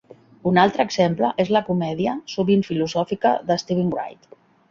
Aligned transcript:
Un 0.51 0.55
altre 0.61 0.85
exemple 0.89 1.29
és 1.43 1.51
la 1.57 1.61
comèdia 1.67 2.15
sovint 2.35 2.65
filosòfica 2.71 3.35
de 3.51 3.61
Steven 3.65 3.93
Wright. 3.97 4.29